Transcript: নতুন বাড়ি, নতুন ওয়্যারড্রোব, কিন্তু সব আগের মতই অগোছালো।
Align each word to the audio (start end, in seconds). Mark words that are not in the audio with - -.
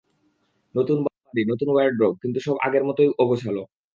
নতুন 0.75 0.97
বাড়ি, 1.05 1.41
নতুন 1.51 1.67
ওয়্যারড্রোব, 1.71 2.13
কিন্তু 2.21 2.39
সব 2.39 2.55
আগের 2.67 2.83
মতই 2.87 3.09
অগোছালো। 3.17 3.63